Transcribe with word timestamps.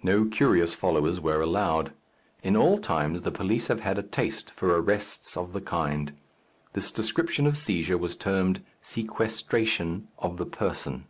No 0.00 0.24
curious 0.26 0.74
followers 0.74 1.18
were 1.20 1.40
allowed. 1.40 1.92
In 2.40 2.56
all 2.56 2.78
times 2.78 3.22
the 3.24 3.32
police 3.32 3.66
have 3.66 3.80
had 3.80 3.98
a 3.98 4.02
taste 4.04 4.48
for 4.52 4.68
arrests 4.78 5.36
of 5.36 5.52
the 5.52 5.60
kind. 5.60 6.12
This 6.74 6.92
description 6.92 7.48
of 7.48 7.58
seizure 7.58 7.98
was 7.98 8.14
termed 8.14 8.62
sequestration 8.80 10.06
of 10.20 10.36
the 10.36 10.46
person. 10.46 11.06